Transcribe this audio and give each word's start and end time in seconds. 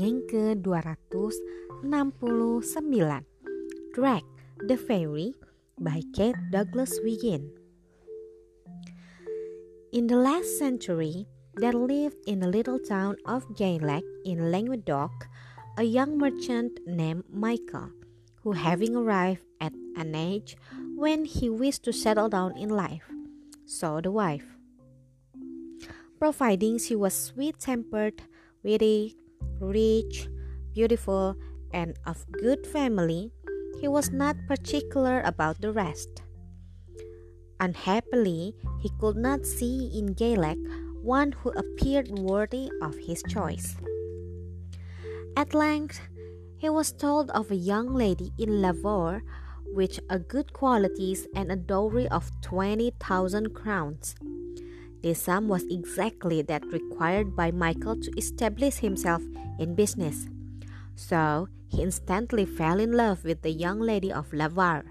Dongeng 0.00 0.24
ke-269 0.32 3.04
Drake 3.92 4.32
the 4.64 4.80
Fairy 4.80 5.36
by 5.76 6.00
Kate 6.16 6.40
Douglas 6.48 6.96
Wiggin 7.04 7.52
In 9.92 10.08
the 10.08 10.16
last 10.16 10.56
century, 10.56 11.28
there 11.60 11.76
lived 11.76 12.16
in 12.24 12.40
the 12.40 12.48
little 12.48 12.80
town 12.80 13.20
of 13.28 13.44
Gaillac 13.60 14.00
in 14.24 14.48
Languedoc 14.48 15.12
a 15.76 15.84
young 15.84 16.16
merchant 16.16 16.80
named 16.88 17.28
Michael, 17.28 17.92
who 18.40 18.56
having 18.56 18.96
arrived 18.96 19.44
at 19.60 19.76
an 20.00 20.16
age 20.16 20.56
when 20.96 21.28
he 21.28 21.52
wished 21.52 21.84
to 21.84 21.92
settle 21.92 22.32
down 22.32 22.56
in 22.56 22.72
life, 22.72 23.04
saw 23.68 24.00
the 24.00 24.08
wife. 24.08 24.56
Providing 26.16 26.80
she 26.80 26.96
was 26.96 27.12
sweet-tempered, 27.12 28.24
witty, 28.64 29.19
rich, 29.60 30.28
beautiful, 30.72 31.36
and 31.72 31.96
of 32.06 32.24
good 32.32 32.66
family, 32.66 33.32
he 33.80 33.88
was 33.88 34.10
not 34.10 34.36
particular 34.48 35.20
about 35.22 35.60
the 35.60 35.72
rest. 35.72 36.22
Unhappily, 37.60 38.54
he 38.80 38.90
could 38.98 39.16
not 39.16 39.44
see 39.44 39.90
in 39.94 40.14
Gaillac 40.14 40.58
one 41.02 41.32
who 41.32 41.50
appeared 41.50 42.08
worthy 42.10 42.70
of 42.82 42.96
his 42.96 43.22
choice. 43.28 43.76
At 45.36 45.54
length, 45.54 46.00
he 46.56 46.68
was 46.68 46.92
told 46.92 47.30
of 47.30 47.50
a 47.50 47.56
young 47.56 47.94
lady 47.94 48.32
in 48.38 48.60
Lavaur 48.60 49.22
with 49.72 50.00
a 50.10 50.18
good 50.18 50.52
qualities 50.52 51.26
and 51.34 51.50
a 51.50 51.56
dowry 51.56 52.08
of 52.08 52.30
twenty 52.42 52.92
thousand 53.00 53.54
crowns. 53.54 54.14
This 55.02 55.22
sum 55.22 55.48
was 55.48 55.64
exactly 55.70 56.42
that 56.42 56.66
required 56.66 57.34
by 57.34 57.50
Michael 57.50 57.96
to 57.96 58.10
establish 58.18 58.76
himself 58.76 59.22
in 59.58 59.74
business. 59.74 60.28
So 60.94 61.48
he 61.68 61.82
instantly 61.82 62.44
fell 62.44 62.78
in 62.80 62.92
love 62.92 63.24
with 63.24 63.40
the 63.42 63.50
young 63.50 63.80
lady 63.80 64.12
of 64.12 64.30
Lavaur. 64.32 64.84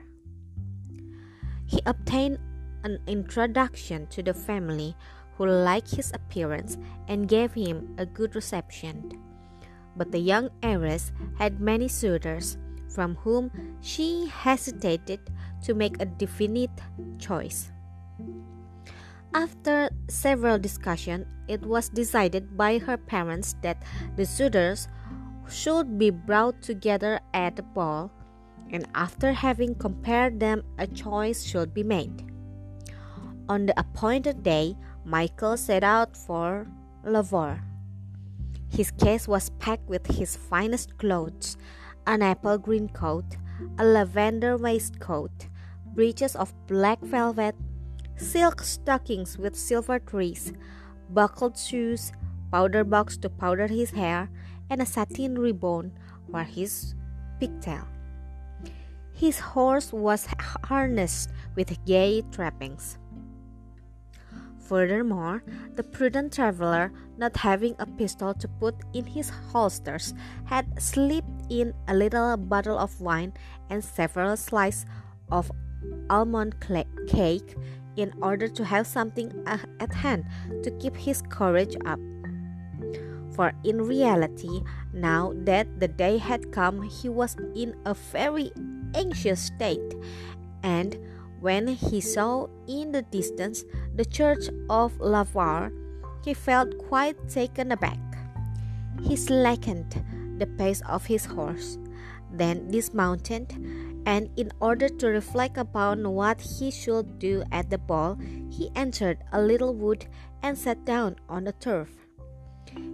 He 1.66 1.82
obtained 1.86 2.40
an 2.84 2.98
introduction 3.06 4.08
to 4.08 4.24
the 4.24 4.34
family 4.34 4.96
who 5.38 5.46
liked 5.46 5.94
his 5.96 6.12
appearance 6.14 6.78
and 7.08 7.28
gave 7.28 7.54
him 7.54 7.94
a 7.98 8.06
good 8.06 8.36
reception. 8.36 9.22
But 9.96 10.12
the 10.12 10.20
young 10.20 10.50
heiress 10.64 11.12
had 11.38 11.62
many 11.62 11.88
suitors 11.88 12.58
from 12.90 13.16
whom 13.16 13.52
she 13.82 14.28
hesitated 14.28 15.20
to 15.64 15.74
make 15.74 16.02
a 16.02 16.06
definite 16.06 16.72
choice. 17.20 17.72
After 19.34 19.90
several 20.10 20.58
discussions, 20.58 21.26
it 21.48 21.62
was 21.62 21.90
decided 21.90 22.58
by 22.58 22.80
her 22.80 22.98
parents 22.98 23.56
that 23.62 23.84
the 24.16 24.26
suitors 24.26 24.88
should 25.48 25.98
be 25.98 26.10
brought 26.10 26.62
together 26.62 27.20
at 27.34 27.56
the 27.56 27.64
ball, 27.64 28.12
and 28.72 28.88
after 28.96 29.34
having 29.34 29.76
compared 29.76 30.40
them, 30.40 30.64
a 30.78 30.88
choice 30.88 31.44
should 31.44 31.74
be 31.74 31.84
made. 31.84 32.26
On 33.48 33.66
the 33.66 33.80
appointed 33.80 34.44
day, 34.44 34.78
Michael 35.06 35.58
set 35.58 35.84
out 35.84 36.16
for 36.16 36.68
Lavaur. 37.04 37.62
His 38.70 38.92
case 38.92 39.28
was 39.28 39.50
packed 39.58 39.90
with 39.90 40.06
his 40.06 40.36
finest 40.36 40.98
clothes 40.98 41.58
an 42.08 42.22
apple 42.24 42.58
green 42.58 42.90
coat, 42.90 43.38
a 43.78 43.86
lavender 43.86 44.58
waistcoat, 44.58 45.48
breeches 45.94 46.36
of 46.36 46.54
black 46.68 47.00
velvet, 47.02 47.56
silk 48.20 48.62
stockings 48.62 49.38
with 49.38 49.56
silver 49.56 49.98
trees, 49.98 50.54
buckled 51.10 51.58
shoes, 51.58 52.12
powder 52.52 52.84
box 52.84 53.18
to 53.18 53.30
powder 53.30 53.68
his 53.68 53.92
hair, 53.92 54.30
and 54.70 54.82
a 54.82 54.86
satin 54.86 55.40
ribbon 55.40 55.92
for 56.30 56.44
his 56.44 56.94
pigtail. 57.40 57.88
His 59.14 59.40
horse 59.40 59.92
was 59.92 60.28
harnessed 60.66 61.32
with 61.56 61.84
gay 61.86 62.24
trappings. 62.32 62.98
Furthermore, 64.60 65.44
the 65.76 65.84
prudent 65.84 66.34
traveler, 66.34 66.92
not 67.18 67.36
having 67.36 67.76
a 67.80 67.88
pistol 67.88 68.36
to 68.36 68.48
put 68.48 68.76
in 68.94 69.06
his 69.06 69.30
holsters, 69.52 70.14
had 70.46 70.80
slipped 70.80 71.28
in 71.50 71.74
a 71.88 71.96
little 71.96 72.38
bottle 72.38 72.78
of 72.78 73.02
wine 73.02 73.34
and 73.70 73.84
several 73.84 74.38
slices 74.38 74.86
of 75.32 75.52
almond 76.10 76.56
cake 77.08 77.56
in 78.00 78.14
order 78.22 78.48
to 78.48 78.64
have 78.64 78.88
something 78.88 79.32
uh, 79.46 79.58
at 79.80 79.94
hand 79.94 80.26
to 80.64 80.72
keep 80.80 80.96
his 80.96 81.22
courage 81.22 81.76
up. 81.86 82.00
For 83.36 83.54
in 83.64 83.82
reality, 83.82 84.62
now 84.94 85.34
that 85.46 85.80
the 85.80 85.88
day 85.88 86.18
had 86.18 86.52
come, 86.52 86.82
he 86.84 87.10
was 87.10 87.36
in 87.56 87.76
a 87.86 87.94
very 87.94 88.52
anxious 88.96 89.40
state, 89.40 89.96
and 90.64 90.98
when 91.40 91.68
he 91.68 92.02
saw 92.02 92.48
in 92.68 92.92
the 92.92 93.04
distance 93.04 93.64
the 93.96 94.06
church 94.06 94.50
of 94.70 94.98
Lavaur, 95.00 95.72
he 96.24 96.34
felt 96.34 96.78
quite 96.78 97.16
taken 97.30 97.72
aback. 97.72 98.00
He 99.02 99.16
slackened 99.16 100.04
the 100.38 100.48
pace 100.48 100.82
of 100.82 101.06
his 101.06 101.26
horse, 101.26 101.78
then 102.32 102.70
dismounted 102.72 103.56
and 104.06 104.30
in 104.38 104.52
order 104.60 104.90
to 104.90 105.08
reflect 105.08 105.58
upon 105.58 106.10
what 106.14 106.42
he 106.42 106.72
should 106.72 107.20
do 107.20 107.44
at 107.52 107.70
the 107.70 107.78
ball, 107.78 108.18
he 108.50 108.72
entered 108.76 109.20
a 109.32 109.42
little 109.42 109.74
wood 109.74 110.06
and 110.42 110.58
sat 110.58 110.86
down 110.86 111.16
on 111.28 111.44
the 111.44 111.54
turf. 111.54 111.90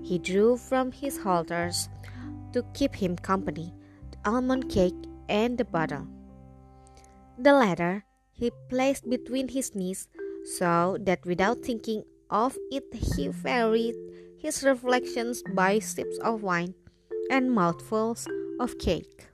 He 0.04 0.18
drew 0.18 0.58
from 0.58 0.92
his 0.92 1.18
halters 1.18 1.90
to 2.54 2.64
keep 2.74 2.96
him 2.96 3.16
company 3.18 3.74
the 4.12 4.30
almond 4.30 4.70
cake 4.70 4.96
and 5.30 5.58
the 5.58 5.66
bottle. 5.66 6.08
The 7.38 7.54
latter 7.54 8.06
he 8.32 8.52
placed 8.70 9.10
between 9.10 9.50
his 9.50 9.76
knees 9.76 10.08
so 10.58 10.98
that 11.02 11.26
without 11.26 11.64
thinking 11.64 12.04
of 12.30 12.58
it 12.72 12.86
he 12.94 13.28
varied 13.28 13.96
his 14.38 14.64
reflections 14.64 15.44
by 15.54 15.80
sips 15.80 16.18
of 16.20 16.44
wine 16.44 16.74
and 17.30 17.52
mouthfuls 17.52 18.28
of 18.60 18.78
cake. 18.78 19.28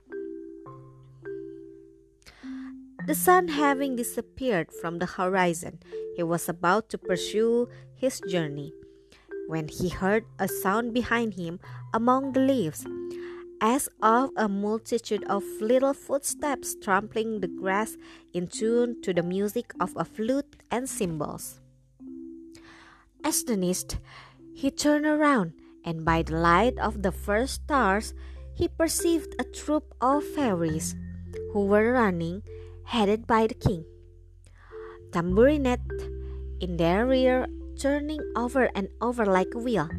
The 3.08 3.16
sun 3.16 3.48
having 3.48 3.96
disappeared 3.96 4.72
from 4.72 5.00
the 5.00 5.08
horizon, 5.08 5.80
he 6.16 6.22
was 6.22 6.48
about 6.48 6.90
to 6.90 6.98
pursue 7.00 7.68
his 7.96 8.22
journey 8.30 8.74
when 9.48 9.68
he 9.68 9.90
heard 9.90 10.24
a 10.38 10.48
sound 10.48 10.94
behind 10.94 11.34
him 11.34 11.60
among 11.94 12.34
the 12.34 12.42
leaves, 12.42 12.86
as 13.60 13.90
of 14.04 14.30
a 14.38 14.48
multitude 14.48 15.24
of 15.26 15.44
little 15.60 15.94
footsteps 15.94 16.76
trampling 16.82 17.42
the 17.42 17.48
grass 17.48 17.98
in 18.34 18.48
tune 18.48 19.02
to 19.02 19.14
the 19.14 19.24
music 19.24 19.74
of 19.80 19.94
a 19.98 20.06
flute 20.06 20.56
and 20.70 20.88
cymbals. 20.88 21.60
Astonished, 23.24 23.98
he 24.54 24.70
turned 24.70 25.06
around, 25.06 25.54
and 25.84 26.06
by 26.06 26.22
the 26.22 26.38
light 26.38 26.78
of 26.78 27.02
the 27.02 27.12
first 27.12 27.66
stars, 27.66 28.14
he 28.54 28.68
perceived 28.68 29.34
a 29.40 29.44
troop 29.44 29.94
of 30.02 30.24
fairies 30.24 30.96
who 31.52 31.66
were 31.66 31.94
running 31.94 32.44
headed 32.86 33.28
by 33.28 33.48
the 33.48 33.54
king. 33.54 33.86
Tambourinette, 35.12 35.82
in 36.60 36.78
their 36.78 37.06
rear, 37.06 37.48
turning 37.78 38.22
over 38.36 38.70
and 38.76 38.88
over 39.02 39.26
like 39.26 39.54
a 39.54 39.60
wheel, 39.60 39.90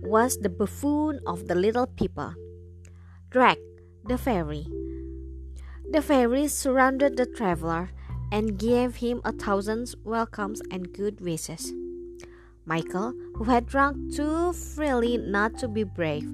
was 0.00 0.38
the 0.38 0.48
buffoon 0.48 1.20
of 1.26 1.48
the 1.48 1.54
little 1.54 1.86
people. 1.86 2.34
Drac, 3.30 3.58
the 4.06 4.18
fairy. 4.18 4.66
The 5.90 6.02
fairies 6.02 6.52
surrounded 6.52 7.16
the 7.16 7.26
traveler 7.26 7.90
and 8.32 8.58
gave 8.58 8.96
him 8.96 9.20
a 9.24 9.32
thousand 9.32 9.94
welcomes 10.04 10.60
and 10.70 10.92
good 10.92 11.20
wishes. 11.20 11.72
Michael, 12.66 13.12
who 13.36 13.44
had 13.44 13.66
drunk 13.66 14.14
too 14.14 14.52
freely 14.52 15.18
not 15.18 15.58
to 15.58 15.68
be 15.68 15.84
brave, 15.84 16.26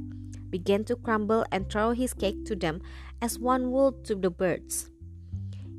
began 0.50 0.84
to 0.84 0.96
crumble 0.96 1.44
and 1.50 1.68
throw 1.68 1.92
his 1.92 2.14
cake 2.14 2.44
to 2.46 2.54
them 2.54 2.80
as 3.20 3.38
one 3.38 3.70
would 3.70 4.04
to 4.04 4.14
the 4.14 4.30
birds. 4.30 4.90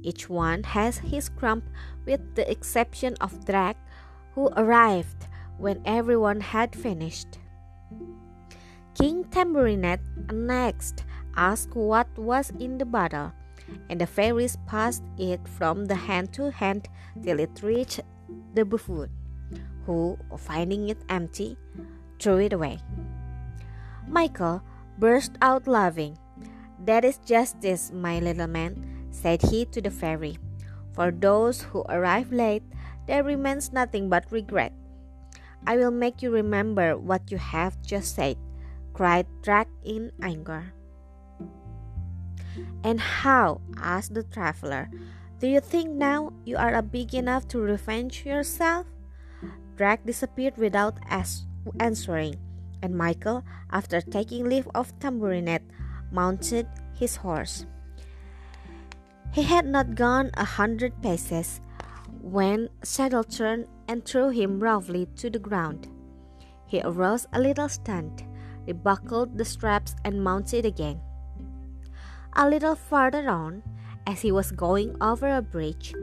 Each 0.03 0.29
one 0.29 0.63
has 0.63 0.97
his 0.97 1.29
crumb, 1.29 1.63
with 2.05 2.21
the 2.35 2.49
exception 2.49 3.15
of 3.21 3.45
Drake, 3.45 3.77
who 4.33 4.49
arrived 4.57 5.27
when 5.57 5.81
everyone 5.85 6.41
had 6.41 6.75
finished. 6.75 7.37
King 8.95 9.23
Tambourinette 9.25 10.01
next 10.33 11.05
asked 11.35 11.75
what 11.75 12.07
was 12.17 12.51
in 12.59 12.77
the 12.77 12.85
bottle, 12.85 13.31
and 13.89 14.01
the 14.01 14.07
fairies 14.07 14.57
passed 14.67 15.03
it 15.17 15.39
from 15.47 15.85
the 15.85 15.95
hand 15.95 16.33
to 16.33 16.51
hand 16.51 16.89
till 17.23 17.39
it 17.39 17.61
reached 17.63 18.01
the 18.53 18.65
buffoon, 18.65 19.09
who, 19.85 20.17
finding 20.37 20.89
it 20.89 20.97
empty, 21.09 21.57
threw 22.19 22.37
it 22.37 22.53
away. 22.53 22.79
Michael 24.07 24.61
burst 24.97 25.37
out 25.41 25.67
laughing. 25.67 26.17
That 26.85 27.05
is 27.05 27.17
justice, 27.19 27.91
my 27.93 28.19
little 28.19 28.47
man 28.47 28.90
said 29.11 29.41
he 29.41 29.65
to 29.65 29.81
the 29.81 29.91
fairy. 29.91 30.37
For 30.93 31.11
those 31.11 31.61
who 31.61 31.83
arrive 31.87 32.31
late, 32.31 32.63
there 33.07 33.23
remains 33.23 33.71
nothing 33.71 34.09
but 34.09 34.31
regret. 34.31 34.73
I 35.67 35.77
will 35.77 35.91
make 35.91 36.21
you 36.21 36.31
remember 36.31 36.97
what 36.97 37.29
you 37.29 37.37
have 37.37 37.79
just 37.81 38.15
said. 38.15 38.37
cried 38.93 39.25
Drac 39.41 39.71
in 39.83 40.11
anger. 40.21 40.73
And 42.83 42.99
how? 42.99 43.61
asked 43.77 44.13
the 44.13 44.23
traveler. 44.23 44.89
Do 45.39 45.47
you 45.47 45.59
think 45.59 45.89
now 45.89 46.33
you 46.43 46.57
are 46.57 46.81
big 46.81 47.15
enough 47.15 47.47
to 47.49 47.59
revenge 47.59 48.25
yourself? 48.25 48.85
Drac 49.77 50.05
disappeared 50.05 50.57
without 50.57 50.99
answering, 51.79 52.35
and 52.83 52.93
Michael, 52.93 53.43
after 53.71 54.01
taking 54.01 54.45
leave 54.45 54.67
of 54.75 54.93
Tambourinette, 54.99 55.65
mounted 56.11 56.67
his 56.93 57.15
horse. 57.15 57.65
He 59.31 59.43
had 59.43 59.65
not 59.65 59.95
gone 59.95 60.31
a 60.33 60.43
hundred 60.43 61.01
paces 61.01 61.61
when 62.21 62.67
Saddle 62.83 63.23
turned 63.23 63.67
and 63.87 64.03
threw 64.03 64.29
him 64.29 64.59
roughly 64.59 65.07
to 65.15 65.29
the 65.29 65.39
ground. 65.39 65.87
He 66.67 66.81
arose 66.83 67.25
a 67.31 67.39
little 67.39 67.69
stunned, 67.69 68.23
rebuckled 68.67 69.37
the 69.37 69.45
straps, 69.45 69.95
and 70.03 70.21
mounted 70.21 70.65
again. 70.65 70.99
A 72.33 72.49
little 72.49 72.75
farther 72.75 73.29
on, 73.29 73.63
as 74.05 74.19
he 74.19 74.33
was 74.33 74.51
going 74.51 74.97
over 74.99 75.29
a 75.29 75.41
bridge, 75.41 75.93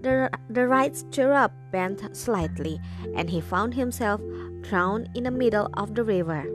the, 0.00 0.30
the 0.48 0.66
right 0.66 0.96
stirrup 0.96 1.52
bent 1.70 2.16
slightly, 2.16 2.80
and 3.14 3.28
he 3.28 3.42
found 3.42 3.74
himself 3.74 4.22
drowned 4.62 5.10
in 5.14 5.24
the 5.24 5.30
middle 5.30 5.68
of 5.74 5.94
the 5.94 6.04
river. 6.04 6.46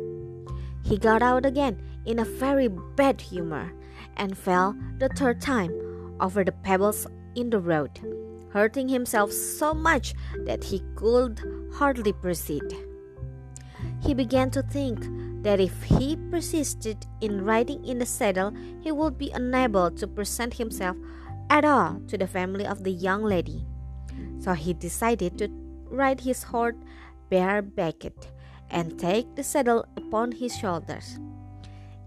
He 0.84 0.98
got 0.98 1.22
out 1.22 1.46
again 1.46 1.78
in 2.06 2.18
a 2.18 2.26
very 2.26 2.70
bad 2.70 3.22
humor 3.22 3.72
and 4.18 4.36
fell 4.36 4.76
the 4.98 5.10
third 5.10 5.40
time 5.40 5.72
over 6.19 6.44
the 6.44 6.51
pebbles 6.51 7.07
in 7.36 7.50
the 7.50 7.60
road, 7.60 7.92
hurting 8.51 8.88
himself 8.88 9.31
so 9.31 9.74
much 9.74 10.13
that 10.45 10.63
he 10.63 10.83
could 10.95 11.42
hardly 11.74 12.13
proceed. 12.13 12.63
He 14.01 14.13
began 14.13 14.51
to 14.51 14.62
think 14.63 15.00
that 15.44 15.60
if 15.60 15.83
he 15.83 16.15
persisted 16.30 17.06
in 17.21 17.44
riding 17.44 17.83
in 17.86 18.00
the 18.00 18.06
saddle, 18.06 18.54
he 18.81 18.92
would 18.92 19.18
be 19.18 19.31
unable 19.31 19.92
to 19.92 20.07
present 20.07 20.54
himself 20.54 20.95
at 21.50 21.65
all 21.65 22.00
to 22.07 22.18
the 22.18 22.27
family 22.27 22.65
of 22.65 22.83
the 22.83 22.92
young 22.92 23.24
lady. 23.24 23.65
So 24.39 24.54
he 24.54 24.74
decided 24.74 25.38
to 25.38 25.50
ride 25.89 26.21
his 26.21 26.44
horse 26.44 26.75
barebacked 27.30 28.27
and 28.69 29.00
take 29.00 29.36
the 29.36 29.44
saddle 29.44 29.86
upon 29.95 30.31
his 30.31 30.56
shoulders. 30.57 31.19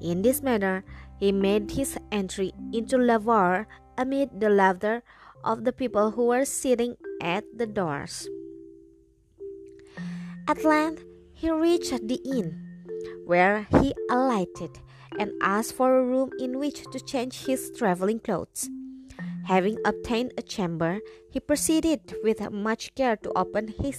In 0.00 0.22
this 0.22 0.42
manner, 0.42 0.84
he 1.18 1.32
made 1.32 1.70
his 1.70 1.96
entry 2.12 2.52
into 2.72 2.98
Lavaur 2.98 3.66
amid 3.98 4.40
the 4.40 4.50
laughter 4.50 5.02
of 5.44 5.64
the 5.64 5.72
people 5.72 6.12
who 6.12 6.26
were 6.26 6.44
sitting 6.44 6.96
at 7.22 7.44
the 7.56 7.66
doors. 7.66 8.28
At 10.48 10.64
length, 10.64 11.04
he 11.34 11.50
reached 11.50 12.06
the 12.06 12.20
inn, 12.25 12.54
where 13.26 13.66
he 13.81 13.94
alighted 14.10 14.78
and 15.19 15.32
asked 15.43 15.75
for 15.75 15.98
a 15.98 16.04
room 16.04 16.31
in 16.38 16.58
which 16.58 16.84
to 16.93 17.00
change 17.00 17.46
his 17.46 17.72
traveling 17.76 18.20
clothes. 18.20 18.70
Having 19.46 19.78
obtained 19.84 20.32
a 20.37 20.42
chamber, 20.42 21.00
he 21.31 21.40
proceeded 21.40 22.14
with 22.22 22.40
much 22.50 22.94
care 22.94 23.16
to 23.16 23.32
open 23.37 23.69
his 23.69 23.96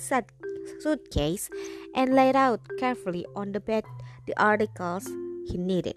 suitcase 0.79 1.49
and 1.95 2.13
laid 2.13 2.35
out 2.35 2.61
carefully 2.79 3.25
on 3.35 3.51
the 3.51 3.59
bed 3.59 3.85
the 4.25 4.35
articles 4.41 5.07
he 5.47 5.57
needed. 5.57 5.95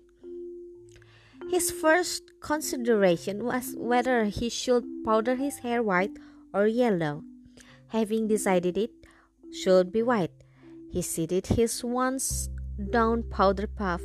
His 1.50 1.72
first 1.72 2.30
consideration 2.38 3.42
was 3.42 3.74
whether 3.76 4.26
he 4.26 4.48
should 4.48 4.86
powder 5.04 5.34
his 5.34 5.58
hair 5.58 5.82
white 5.82 6.14
or 6.54 6.68
yellow. 6.68 7.24
Having 7.88 8.28
decided 8.28 8.78
it 8.78 8.92
should 9.50 9.90
be 9.90 10.00
white, 10.00 10.30
he 10.92 11.02
seated 11.02 11.48
his 11.48 11.82
once 11.82 12.48
down 12.78 13.24
powder 13.24 13.66
puff 13.66 14.00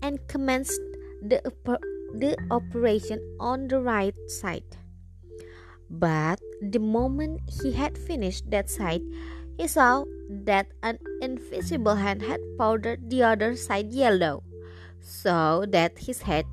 and 0.00 0.26
commenced 0.26 0.80
the, 1.20 1.44
the 2.14 2.34
operation 2.50 3.20
on 3.38 3.68
the 3.68 3.80
right 3.80 4.16
side. 4.26 4.64
But 5.90 6.40
the 6.62 6.80
moment 6.80 7.42
he 7.60 7.72
had 7.72 7.98
finished 7.98 8.50
that 8.50 8.70
side, 8.70 9.02
he 9.58 9.68
saw 9.68 10.04
that 10.30 10.68
an 10.82 10.98
invisible 11.20 11.96
hand 11.96 12.22
had 12.22 12.40
powdered 12.56 13.10
the 13.10 13.22
other 13.22 13.54
side 13.54 13.92
yellow, 13.92 14.42
so 14.98 15.66
that 15.68 15.98
his 15.98 16.22
head 16.22 16.46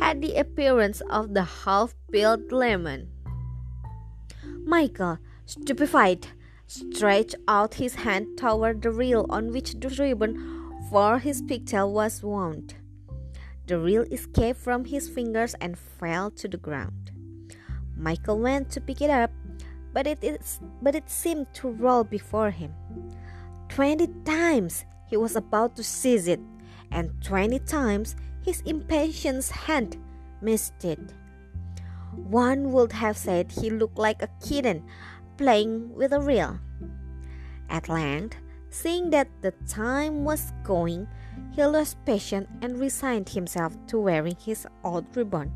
had 0.00 0.22
the 0.22 0.36
appearance 0.36 1.02
of 1.10 1.34
the 1.34 1.44
half 1.44 1.94
peeled 2.10 2.52
lemon. 2.52 3.08
Michael, 4.64 5.18
stupefied, 5.44 6.26
stretched 6.66 7.36
out 7.46 7.74
his 7.74 7.94
hand 7.94 8.36
toward 8.36 8.82
the 8.82 8.90
reel 8.90 9.26
on 9.30 9.52
which 9.52 9.74
the 9.74 9.88
ribbon 9.88 10.36
for 10.90 11.18
his 11.18 11.42
pigtail 11.42 11.92
was 11.92 12.22
wound. 12.22 12.74
The 13.66 13.78
reel 13.78 14.02
escaped 14.12 14.60
from 14.60 14.84
his 14.84 15.08
fingers 15.08 15.54
and 15.60 15.78
fell 15.78 16.30
to 16.32 16.48
the 16.48 16.56
ground. 16.56 17.10
Michael 17.96 18.38
went 18.38 18.70
to 18.70 18.80
pick 18.80 19.00
it 19.00 19.10
up, 19.10 19.30
but 19.92 20.06
it, 20.06 20.22
is, 20.22 20.60
but 20.82 20.94
it 20.94 21.10
seemed 21.10 21.52
to 21.54 21.68
roll 21.70 22.04
before 22.04 22.50
him. 22.50 22.72
Twenty 23.68 24.08
times 24.24 24.84
he 25.08 25.16
was 25.16 25.34
about 25.34 25.74
to 25.76 25.82
seize 25.82 26.28
it, 26.28 26.40
and 26.90 27.10
twenty 27.22 27.58
times 27.58 28.14
his 28.46 28.62
impatient 28.64 29.44
hand 29.48 29.96
missed 30.40 30.84
it. 30.84 31.00
One 32.14 32.70
would 32.72 32.92
have 32.92 33.18
said 33.18 33.50
he 33.50 33.70
looked 33.70 33.98
like 33.98 34.22
a 34.22 34.30
kitten 34.40 34.84
playing 35.36 35.92
with 35.94 36.12
a 36.12 36.20
reel. 36.20 36.60
At 37.68 37.88
length, 37.88 38.36
seeing 38.70 39.10
that 39.10 39.28
the 39.42 39.50
time 39.66 40.24
was 40.24 40.52
going, 40.62 41.08
he 41.50 41.64
lost 41.64 42.02
patience 42.06 42.46
and 42.62 42.78
resigned 42.78 43.28
himself 43.28 43.76
to 43.88 43.98
wearing 43.98 44.36
his 44.38 44.64
old 44.84 45.04
ribbon. 45.16 45.52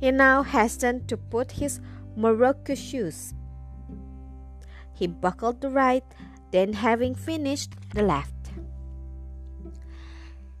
He 0.00 0.12
now 0.12 0.44
hastened 0.44 1.08
to 1.08 1.16
put 1.16 1.50
his 1.50 1.80
Morocco 2.16 2.76
shoes. 2.76 3.34
He 4.92 5.08
buckled 5.08 5.60
the 5.60 5.70
right, 5.70 6.04
then, 6.52 6.72
having 6.72 7.16
finished, 7.16 7.74
the 7.94 8.02
left. 8.02 8.52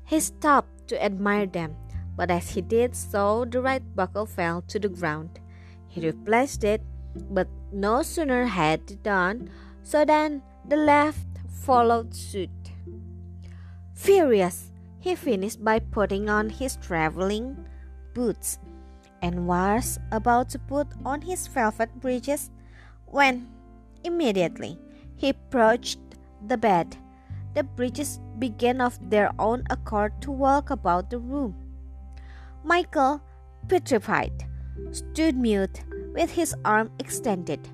He 0.06 0.18
stopped 0.18 0.73
to 0.88 1.02
admire 1.02 1.46
them, 1.46 1.76
but 2.16 2.30
as 2.30 2.50
he 2.50 2.60
did 2.60 2.94
so, 2.94 3.44
the 3.44 3.60
right 3.60 3.82
buckle 3.96 4.26
fell 4.26 4.62
to 4.68 4.78
the 4.78 4.88
ground. 4.88 5.40
He 5.88 6.00
replaced 6.00 6.64
it, 6.64 6.82
but 7.30 7.48
no 7.72 8.02
sooner 8.02 8.46
had 8.46 8.90
it 8.90 9.02
done, 9.02 9.50
so 9.82 10.04
than 10.04 10.42
the 10.68 10.76
left 10.76 11.26
followed 11.48 12.14
suit. 12.14 12.50
Furious, 13.94 14.70
he 14.98 15.14
finished 15.14 15.64
by 15.64 15.78
putting 15.78 16.28
on 16.28 16.50
his 16.50 16.76
traveling 16.76 17.56
boots 18.14 18.58
and 19.22 19.46
was 19.46 19.98
about 20.12 20.48
to 20.50 20.58
put 20.58 20.86
on 21.04 21.22
his 21.22 21.46
velvet 21.46 21.88
breeches 22.00 22.50
when 23.06 23.48
immediately 24.02 24.78
he 25.16 25.30
approached 25.30 25.98
the 26.46 26.56
bed. 26.56 26.96
The 27.54 27.64
breeches 27.64 28.18
began 28.38 28.80
of 28.80 28.98
their 29.10 29.30
own 29.38 29.64
accord 29.70 30.12
to 30.22 30.30
walk 30.30 30.70
about 30.70 31.10
the 31.10 31.18
room. 31.18 31.54
Michael, 32.64 33.20
petrified, 33.68 34.44
stood 34.90 35.36
mute 35.36 35.82
with 36.14 36.30
his 36.30 36.54
arm 36.64 36.90
extended, 36.98 37.68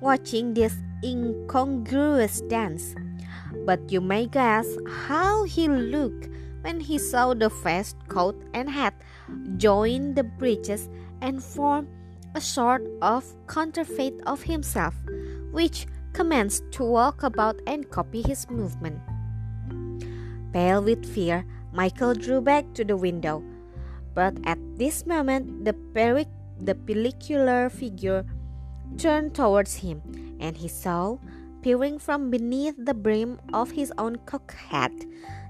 watching 0.00 0.54
this 0.54 0.74
incongruous 1.04 2.40
dance. 2.42 2.94
But 3.66 3.92
you 3.92 4.00
may 4.00 4.26
guess 4.26 4.66
how 4.88 5.44
he 5.44 5.68
looked 5.68 6.28
when 6.62 6.80
he 6.80 6.98
saw 6.98 7.34
the 7.34 7.48
vest, 7.48 7.96
coat, 8.08 8.40
and 8.54 8.70
hat 8.70 8.94
join 9.56 10.14
the 10.14 10.24
breeches 10.24 10.88
and 11.20 11.42
form 11.42 11.88
a 12.34 12.40
sort 12.40 12.82
of 13.02 13.24
counterfeit 13.46 14.14
of 14.26 14.42
himself, 14.42 14.94
which 15.52 15.86
commenced 16.12 16.64
to 16.72 16.84
walk 16.84 17.22
about 17.22 17.60
and 17.66 17.90
copy 17.90 18.22
his 18.22 18.48
movement. 18.50 18.98
Pale 20.52 20.82
with 20.82 21.04
fear, 21.04 21.44
Michael 21.72 22.14
drew 22.14 22.40
back 22.40 22.72
to 22.74 22.84
the 22.84 22.96
window. 22.96 23.42
But 24.14 24.36
at 24.44 24.58
this 24.76 25.06
moment, 25.06 25.64
the, 25.64 25.72
peric- 25.72 26.28
the 26.60 26.74
pellicular 26.74 27.70
figure 27.70 28.24
turned 28.98 29.34
towards 29.34 29.76
him, 29.76 30.02
and 30.40 30.56
he 30.56 30.68
saw, 30.68 31.16
peering 31.62 31.98
from 31.98 32.30
beneath 32.30 32.76
the 32.76 32.94
brim 32.94 33.40
of 33.52 33.70
his 33.70 33.92
own 33.96 34.16
cocked 34.26 34.52
hat, 34.52 34.92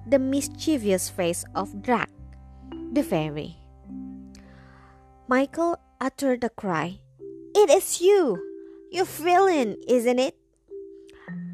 the 0.07 0.19
mischievous 0.19 1.09
face 1.09 1.45
of 1.55 1.83
Drac, 1.83 2.11
the 2.93 3.03
fairy. 3.03 3.57
Michael 5.27 5.79
uttered 6.01 6.45
a 6.45 6.51
cry. 6.51 7.01
It 7.55 7.71
is 7.71 8.01
you! 8.01 8.39
You 8.91 9.05
villain, 9.05 9.77
isn't 9.89 10.19
it? 10.19 10.37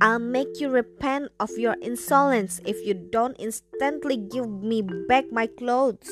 I'll 0.00 0.20
make 0.20 0.60
you 0.60 0.68
repent 0.68 1.32
of 1.40 1.50
your 1.58 1.74
insolence 1.82 2.60
if 2.64 2.86
you 2.86 2.94
don't 2.94 3.34
instantly 3.36 4.16
give 4.16 4.48
me 4.48 4.82
back 4.82 5.32
my 5.32 5.48
clothes. 5.48 6.08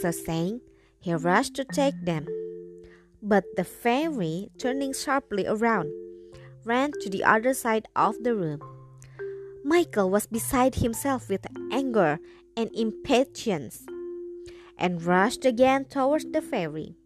So 0.00 0.10
saying, 0.10 0.62
he 0.98 1.12
rushed 1.12 1.54
to 1.56 1.64
take 1.64 2.06
them. 2.06 2.26
But 3.22 3.44
the 3.56 3.64
fairy, 3.64 4.48
turning 4.58 4.94
sharply 4.94 5.46
around, 5.46 5.92
ran 6.64 6.92
to 7.02 7.10
the 7.10 7.24
other 7.24 7.52
side 7.52 7.88
of 7.94 8.16
the 8.22 8.34
room. 8.34 8.62
Michael 9.62 10.08
was 10.08 10.26
beside 10.26 10.76
himself 10.76 11.28
with 11.28 11.46
anger 11.70 12.20
and 12.56 12.70
impatience 12.74 13.84
and 14.78 15.02
rushed 15.02 15.44
again 15.44 15.84
towards 15.84 16.24
the 16.32 16.40
fairy, 16.40 16.96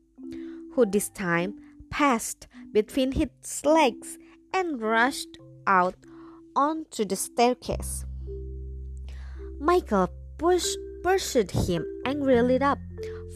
who 0.75 0.87
this 0.87 1.09
time 1.09 1.59
passed 1.91 2.47
between 2.73 3.13
his 3.13 3.29
legs 3.65 4.17
and 4.55 4.81
rushed 4.81 5.39
out 5.67 5.95
onto 6.55 7.05
the 7.05 7.17
staircase. 7.17 8.05
Michael 9.61 10.09
pushed, 10.39 10.79
pursued 11.03 11.51
him 11.51 11.85
angrily 12.05 12.61
up 12.61 12.79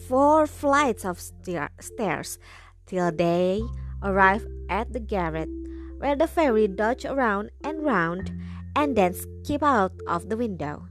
four 0.07 0.45
flights 0.47 1.05
of 1.05 1.19
stairs 1.19 2.39
till 2.85 3.11
they 3.11 3.61
arrived 4.03 4.47
at 4.69 4.91
the 4.93 4.99
garret, 4.99 5.49
where 5.97 6.15
the 6.15 6.27
fairy 6.27 6.67
dodged 6.67 7.05
around 7.05 7.51
and 7.63 7.83
round 7.83 8.31
and 8.75 8.95
then 8.95 9.13
skipped 9.13 9.63
out 9.63 9.93
of 10.07 10.29
the 10.29 10.37
window. 10.37 10.87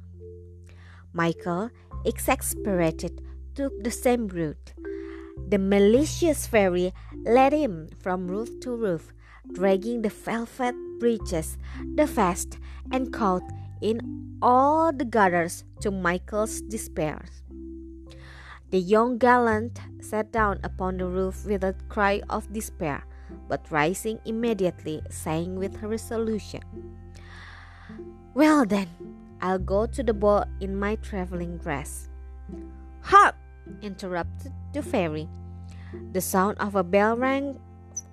Michael, 1.13 1.71
exasperated, 2.05 3.21
took 3.55 3.73
the 3.83 3.91
same 3.91 4.29
route. 4.29 4.73
The 5.49 5.59
malicious 5.59 6.47
fairy 6.47 6.93
led 7.25 7.53
him 7.53 7.89
from 7.99 8.29
roof 8.29 8.49
to 8.61 8.77
roof, 8.77 9.13
dragging 9.53 10.03
the 10.03 10.09
velvet 10.09 10.75
breeches, 11.01 11.57
the 11.97 12.07
vest, 12.07 12.59
and 12.93 13.13
coat 13.13 13.43
in 13.81 14.37
all 14.43 14.93
the 14.93 15.05
gutters 15.05 15.65
to 15.81 15.91
Michael's 15.91 16.61
despair. 16.61 17.25
The 18.71 18.79
young 18.79 19.19
gallant 19.19 19.81
sat 20.01 20.31
down 20.31 20.61
upon 20.63 20.99
the 20.99 21.07
roof 21.07 21.45
with 21.45 21.65
a 21.65 21.75
cry 21.89 22.23
of 22.31 22.53
despair, 22.53 23.03
but 23.49 23.67
rising 23.71 24.21
immediately, 24.25 25.03
saying 25.11 25.57
with 25.57 25.83
resolution, 25.83 26.63
Well 28.35 28.65
then, 28.65 28.87
I'll 29.43 29.59
go 29.59 29.87
to 29.87 30.03
the 30.03 30.15
ball 30.15 30.45
in 30.61 30.79
my 30.79 30.97
traveling 30.97 31.59
dress. 31.59 32.09
Hark! 33.03 33.35
interrupted 33.83 34.53
the 34.73 34.83
fairy. 34.83 35.29
The 36.13 36.21
sound 36.21 36.59
of 36.59 36.77
a 36.77 36.85
bell 36.85 37.17
rang 37.17 37.59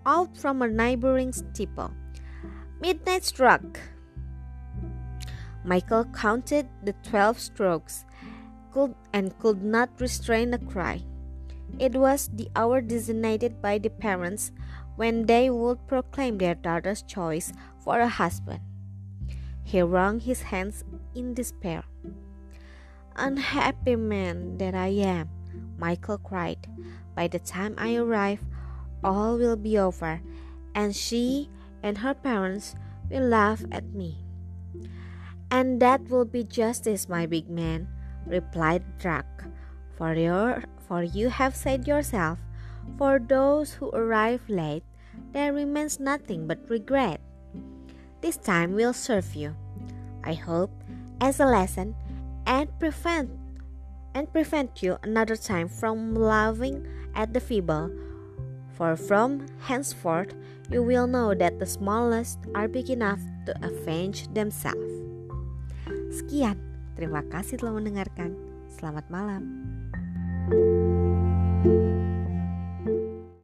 out 0.06 0.36
from 0.38 0.62
a 0.62 0.68
neighboring 0.68 1.34
steeple. 1.34 1.92
Midnight 2.80 3.24
struck. 3.24 3.80
Michael 5.66 6.06
counted 6.06 6.70
the 6.84 6.94
twelve 7.04 7.40
strokes 7.40 8.06
could 8.72 8.94
and 9.12 9.38
could 9.40 9.64
not 9.64 9.90
restrain 10.00 10.54
a 10.54 10.60
cry. 10.60 11.02
It 11.80 11.96
was 11.96 12.30
the 12.32 12.50
hour 12.56 12.82
designated 12.82 13.62
by 13.62 13.80
the 13.80 13.90
parents 13.90 14.52
when 14.96 15.26
they 15.26 15.50
would 15.50 15.88
proclaim 15.88 16.38
their 16.38 16.56
daughter's 16.56 17.02
choice 17.02 17.52
for 17.84 18.00
a 18.00 18.08
husband. 18.08 18.62
He 19.64 19.82
wrung 19.82 20.20
his 20.20 20.44
hands 20.54 20.84
in 21.16 21.34
despair. 21.34 21.84
Unhappy 23.16 23.96
man 23.96 24.58
that 24.60 24.76
I 24.76 24.94
am, 25.02 25.30
Michael 25.78 26.20
cried. 26.20 26.70
By 27.16 27.28
the 27.28 27.40
time 27.40 27.74
I 27.78 27.96
arrive, 27.96 28.40
all 29.04 29.38
will 29.38 29.58
be 29.58 29.78
over, 29.78 30.22
and 30.76 30.96
she 30.96 31.50
and 31.88 32.04
her 32.04 32.14
parents 32.14 32.76
will 33.10 33.24
laugh 33.24 33.64
at 33.72 33.96
me. 33.96 34.20
And 35.50 35.80
that 35.80 36.12
will 36.12 36.28
be 36.28 36.44
justice, 36.44 37.08
my 37.08 37.26
big 37.26 37.48
man, 37.48 37.88
replied 38.28 38.84
Drac. 39.00 39.26
For 39.96 40.14
your 40.14 40.68
for 40.88 41.04
you 41.04 41.32
have 41.32 41.56
said 41.56 41.88
yourself, 41.88 42.40
for 43.00 43.20
those 43.20 43.80
who 43.80 43.90
arrive 43.92 44.44
late, 44.48 44.84
there 45.32 45.52
remains 45.52 46.00
nothing 46.00 46.48
but 46.48 46.60
regret. 46.70 47.20
This 48.20 48.36
time 48.36 48.76
will 48.76 48.94
serve 48.94 49.36
you, 49.36 49.56
I 50.24 50.34
hope, 50.36 50.72
as 51.20 51.40
a 51.40 51.48
lesson 51.48 51.96
and 52.46 52.68
prevent 52.80 53.32
and 54.16 54.32
prevent 54.32 54.84
you 54.84 54.98
another 55.04 55.36
time 55.36 55.68
from 55.68 56.16
laughing 56.16 56.88
at 57.16 57.34
the 57.34 57.40
feeble. 57.40 57.92
For 58.78 58.94
from 58.94 59.50
henceforth 59.66 60.38
you 60.70 60.86
will 60.86 61.10
know 61.10 61.34
that 61.34 61.58
the 61.58 61.66
smallest 61.66 62.38
are 62.54 62.70
big 62.70 62.94
enough 62.94 63.20
to 63.50 63.58
avenge 63.66 64.30
themselves. 64.38 64.94
Sekian, 66.14 66.62
terima 66.94 67.26
kasih 67.26 67.58
telah 67.58 67.74
mendengarkan. 67.74 68.38
Selamat 68.70 69.10
malam. 69.10 69.44
thank 70.48 71.76
you 71.76 72.07